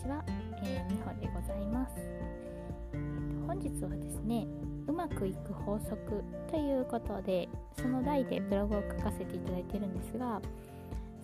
[0.00, 0.24] ちは、
[0.62, 4.46] えー、みほでございます、えー、本日はですね
[4.86, 10.40] うまくいく法則ということでその題でブログを書かせていただいてるんですが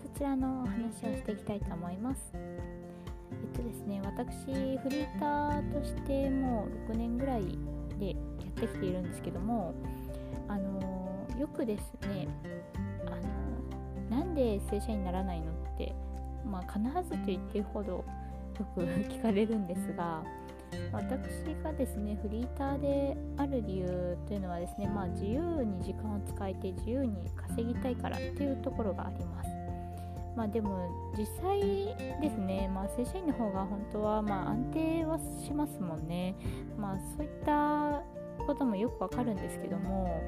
[0.02, 2.20] そちらのお話をしていきたいと思います。
[2.34, 2.38] え
[3.44, 4.44] っとですね私
[4.78, 7.58] フリーターとしてもう6年ぐらい
[7.98, 9.74] でやってきているんですけども
[10.48, 12.28] あのー、よくですね
[13.06, 15.94] あのー、なんで正社員にならないのって
[16.50, 18.04] まあ、必ずと言ってほど
[18.64, 20.22] く聞かれるんですが
[20.92, 29.50] 私がですねフリーターである理由というのはですね、まあ、自由に時間を使えて自由に稼ぎたいからっていうところがあります。
[30.36, 31.60] まあ、でも実際
[32.20, 36.34] ですね、まあ、正社員の方が本当はまあ安定はしますもんね。
[36.78, 38.02] まあ、そういった
[38.46, 40.22] こともよくわかるんですけども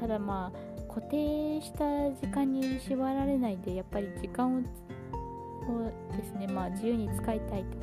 [0.00, 4.62] ただまあ固定した時間に縛られないでやっぱり時間を
[5.68, 7.78] をですね、まあ、自由に使いたいと、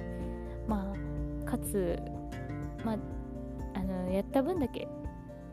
[0.67, 0.93] ま
[1.45, 1.99] あ、かつ、
[2.85, 2.97] まあ、
[3.75, 4.87] あのやった分だけ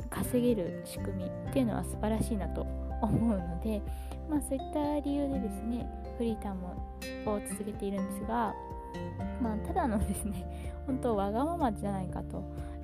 [0.08, 2.62] 稼げる仕組みっていうのは素晴らしいなと
[3.00, 3.82] 思うので、
[4.28, 6.76] まあ、そういった理由でですねフリーターも
[7.26, 8.54] を続けているんですが、
[9.40, 12.42] まあ、ただのですね本当わがままじゃないかと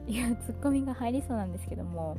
[0.08, 2.16] いうツッコミが入りそうなんですけども、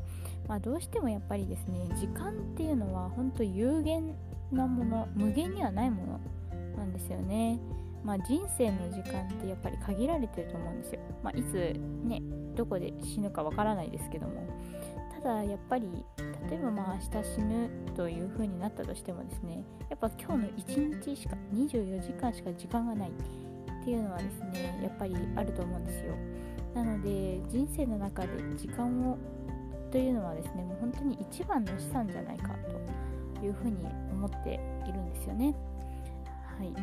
[0.48, 4.14] まあ、どうしてもやっぱりですね時間っていうのは本当有限
[4.52, 6.20] なもの無限にはないもの
[6.78, 7.60] なんですよね。
[8.04, 11.02] まあ、人生の時間ってやっぱり限られてると思うんですよ。
[11.24, 12.22] まあ、いつね
[12.56, 14.48] どこで死ぬかわからないですけども
[15.14, 16.06] ただやっぱり
[16.50, 26.16] 例えばまあ明日死ぬという風になったとしてもですねやっぱ今日の1日しか24時間しか時間がないっていうのはですねやっぱりあると思うんですよ。
[26.74, 29.18] なので人生の中で時間を
[29.92, 32.50] というのはですねもう本当に一番の資産じゃないか
[33.40, 33.78] というふうに
[34.12, 35.56] 思っているんですよね。
[36.58, 36.74] はい。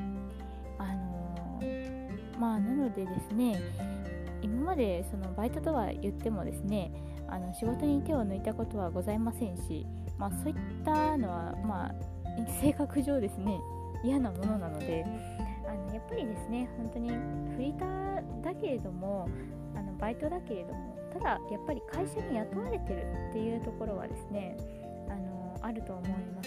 [0.79, 3.61] あのー、まあなのでですね
[4.43, 6.93] 今までそのバイトとは言ってもですね
[7.29, 9.87] あの仕事に手を抜いたことはございませんし、
[10.19, 10.55] まあ、そういっ
[10.85, 11.95] たのは、まあ、
[12.61, 13.59] 性格上ですね
[14.05, 15.05] 嫌なものなので
[15.67, 17.15] あのやっぱりですね本当にフ
[17.59, 19.29] リーターだけれども
[19.75, 24.57] あのバイトだけれどもただやっぱり会社に雇われてるっていうところはですね
[25.09, 26.43] あのあると思いま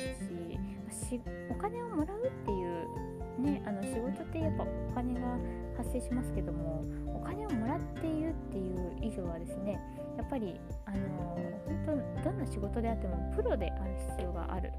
[0.91, 3.06] すしお金をもらうっていう
[3.39, 5.37] ね、あの仕事ってやっぱお金が
[5.77, 6.83] 発生しますけども
[7.15, 9.79] お金をもらっているっていう以上はですね
[10.17, 11.37] やっぱりあの
[11.85, 14.71] 本当どんな仕事であってもプロである必要がある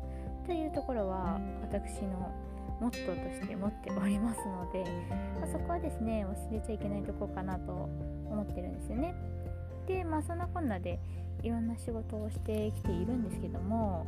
[0.46, 2.34] というところは私の
[2.80, 4.84] モットーとして持っておりますので、
[5.40, 9.14] まあ、そこはですね忘れちゃいけないところかなと思ってるんですよね。
[9.86, 11.00] でまあそんなこんなで
[11.42, 14.06] いろんな仕事をしてきているんですけども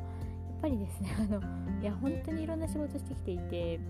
[0.48, 1.40] やっぱりですねあの
[1.80, 3.80] いや本当にいろんな仕事してきていて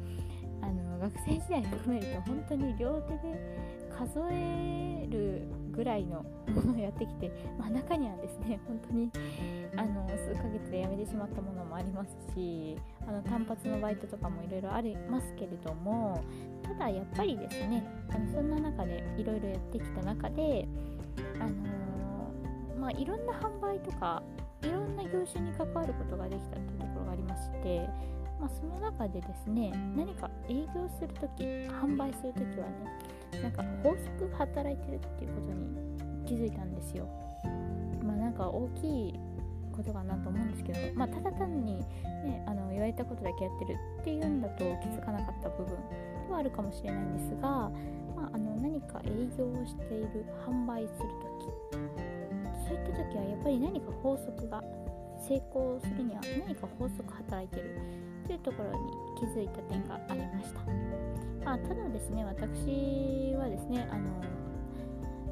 [0.63, 3.21] あの学生時代含めると本当に両手で
[3.91, 9.11] 数えるぐらいのものをやってきて、 まあ、中にはですね本当に
[9.77, 12.77] あの数ヶ月で辞めてしまったものもありますし
[13.07, 16.23] あの単発のバイトとかもいろいろありますけれども
[16.63, 20.69] ただやっぱりですねあのそんな中でいろいろやってきた中で
[21.41, 24.23] あのー、まあ、いろんな販売とか
[24.63, 27.89] いろんな業種に関わることができたというところがありまして
[28.41, 37.07] まあ、その中でですね何か営業するとき販売するときはねなんか法則働いてるっていうことに気づいたんですよ。
[38.03, 39.21] まあなんか大きい
[39.71, 41.79] ことかなと思うんですけど、まあ、ただ単に、
[42.25, 47.71] ね、あの言われたことだけやってるっていうんだと気づかなかった部分ではあるかもしれないんですが、ま
[48.25, 49.09] あ、あの何か営
[49.39, 54.63] 業をしている販売するときそういった時はやっぱり何か法則が
[55.27, 57.77] 成功するには何か法則働いてる
[58.31, 60.61] というところに気づいた点がありました、
[61.45, 64.09] まあ、ただですね私はですねあの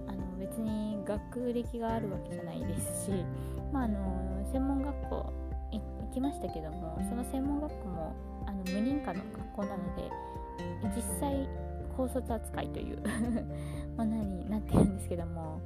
[0.09, 3.25] あの別に学歴があるわけじゃないですし、
[3.73, 5.33] まあ、あの専門学校
[5.71, 5.81] 行
[6.13, 8.17] きましたけどもその専門学校も
[8.47, 10.11] あの無認可の学校なので
[10.97, 11.49] 実際
[11.97, 12.99] 高卒扱いという
[13.97, 15.61] ものになってるんですけども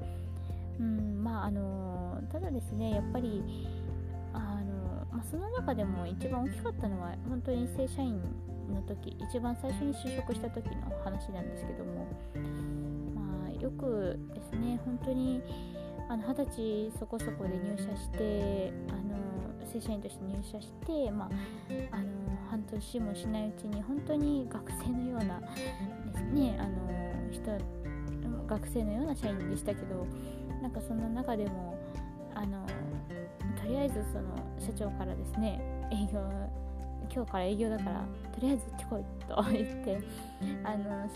[0.79, 3.43] うんまああのただですねやっぱり
[4.35, 8.21] あのまあ、その中でも一番大きかったのは本当に正社員
[8.73, 12.07] の時一番最初に就職した時の話なんですけども
[13.15, 15.43] まあよくですね本当に
[16.09, 19.13] あの20歳そこそこで入社してあの
[19.73, 22.11] 正社員として入社して、まあ、あの
[22.51, 27.51] 半年もしないうちに本当に学生のようなですねあの人
[28.47, 30.07] 学生のような社員でしたけど
[30.61, 31.79] なんかその中でも
[32.35, 32.67] あの
[33.63, 35.61] とりあえずその社長からですね
[35.93, 36.21] 営業
[37.15, 38.05] 今日から営業だから
[38.35, 39.99] とりあえず行ってこいと 言って
[40.65, 41.09] あの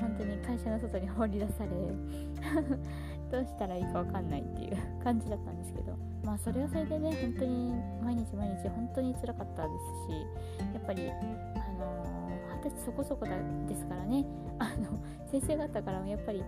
[0.00, 1.70] 本当に会社の外に放り出され
[3.30, 9.68] どうしたらいいか分かんないっていう感じだったんですけどまあそれはそれでね本当に毎日毎日本当につらかったで
[10.08, 10.20] すし
[10.74, 11.14] やっぱりあ
[11.78, 12.04] の
[12.56, 13.26] 二十歳そこそこ
[13.68, 14.24] ですからね
[14.58, 16.42] あの先生方からもやっぱり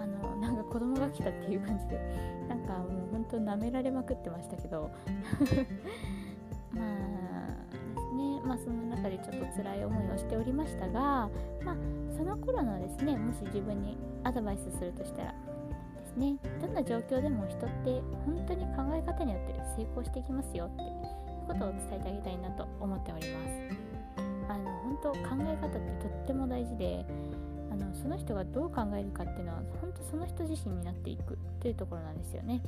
[0.00, 2.00] あのなんか子供が来たっていう感じで
[2.48, 4.90] なんかもう本当舐められまくってましたけど
[6.72, 8.40] まあですね。
[8.44, 11.28] まあその中でちょっと辛い思いをしておりましたが
[11.62, 11.76] まあ
[12.16, 15.34] その頃のですねもし自分にアドバイスするとしたら
[16.00, 20.90] ですねどんな状況でも人って本当に考え方によって成功していきますよっていう
[21.46, 23.90] ことを伝えてあげたいなと思っております。
[24.48, 27.06] あの本当考え方ってとっても大事で
[27.70, 32.62] あのその人がどう考えるかっていうのは本当その人自身になっていくというところなんですよね。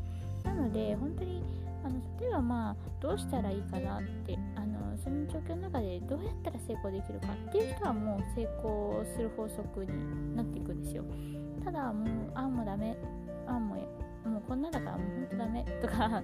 [0.44, 1.42] なので本当に
[1.84, 11.04] あの例えばまあどうしたらいいかなってあのその状況の中でどうやったら成功できるかっていう人はもう成功する法則になっていくんですよ。
[11.64, 12.96] ただもうあもうダメ
[13.46, 13.76] あも
[14.24, 16.22] うもうこんなだからもうほんとダメとか あの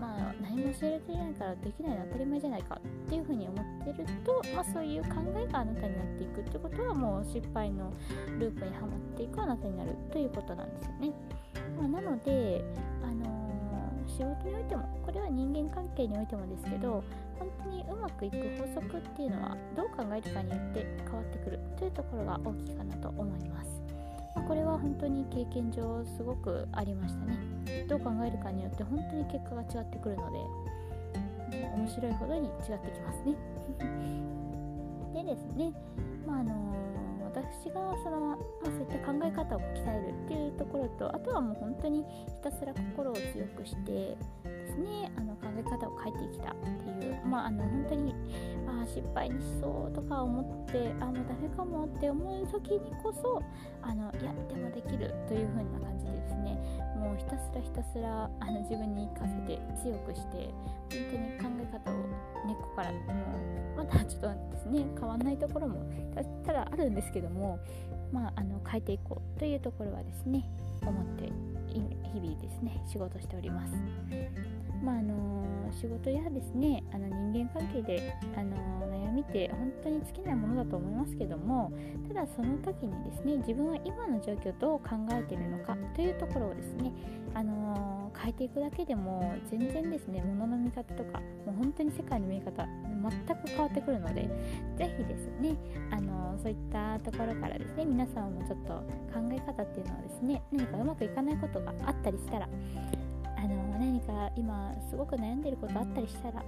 [0.00, 7.92] まあ何も教えられていないからできないのは当たり前じゃないかっていうふうに思ってると、まあ、そういう考えがあなたになっていくってことはもう失敗の
[8.38, 11.12] ループにはまっていくあなたになるということなんですよね。
[11.78, 12.64] まあ、なので、
[13.02, 17.02] あのー、仕事においてもこれは人間関係においてもですけど
[17.38, 23.85] 本当にうまくいく法則っていうのはどう考えるかによって変わってくるというところが大きいかなと思います。
[24.76, 27.38] は本当に経験上すごくありましたね。
[27.88, 30.38] どう考えるかによって本当に結果が違ってくるので、
[31.76, 33.34] 面白いほどに違ってきますね。
[35.14, 35.72] でですね、
[36.26, 38.36] まああのー、私がその、まあ、
[38.66, 44.16] そういった考え方を鍛えるっていうところとあとはもう本当にひたすら心を強くして
[44.76, 45.10] ですね。
[45.16, 46.54] あの考え方を変えてきたっ
[47.00, 48.14] ていうまああの本当に
[48.68, 53.42] あ失敗にしそうとか思ってあもうダメかもって思う時にこそ
[53.82, 56.58] あのいやでもできるという風な感じでですね。
[56.96, 60.50] もうひたすらひたすらあの自分に生かせて強くして
[60.90, 61.94] 本当に考え方を
[62.46, 62.98] 根っこからも
[63.74, 65.86] うまたちょっとですね変わんないところも
[66.44, 67.58] ただあるんですけども
[68.12, 70.48] まああの変えていこうというところはですね
[70.82, 71.30] 思って
[71.68, 73.74] 日々ですね仕事しております。
[74.86, 78.56] まああの仕事やですねあの人間関係であの
[78.86, 81.72] 悩みって本当に尽きないものだと思いますけども
[82.06, 86.92] ただその時にですね自分は今の状況をどう考えているのかというところをですね
[87.34, 92.64] あの変えていくだけでも全然ですね物の見方とかもう本当に世界の見え方
[93.26, 94.30] 全く変わってくるので
[94.78, 95.56] 是非ですね
[95.90, 98.72] あのそういったところからですね皆さんもちょっと
[99.12, 102.48] 考え方っていうのはですね何かうまくいかないことがあったりしたら
[103.76, 106.42] の何か今すごく悩んでることあったりしたら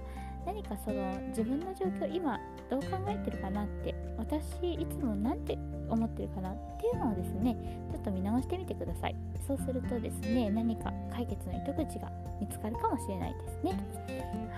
[0.45, 2.39] 何かその自分の状況今
[2.69, 5.57] どう考えてるかなって私いつも何て
[5.89, 7.55] 思ってるかなっていうのをですね
[7.91, 9.15] ちょっと見直してみてください。
[9.47, 13.71] そうするとですね何か解決の糸口が見つかるかもしれないですね。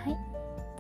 [0.04, 0.31] はい。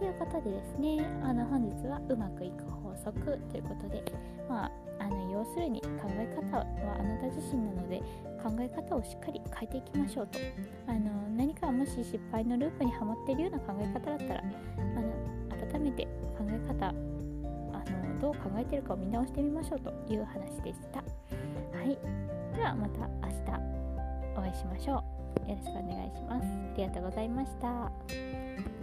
[0.01, 4.03] ということでですねあの本日はうまくいく法則ということで
[4.49, 6.65] まああの要するに考え方は
[6.99, 7.99] あなた自身なので
[8.41, 10.39] 考え方をしっかり変えていきましょうと。
[10.87, 21.03] あの何かもし失敗のループにはまっているような考え方だったらあの改めて考え方あのどう考えてるかを見直してみましょうという話でした。
[21.77, 21.95] はい。
[22.57, 25.03] ではまた明日お会いしましょ
[25.45, 25.47] う。
[25.47, 26.47] よろしくお願いします。
[26.47, 28.80] ありがとうございました。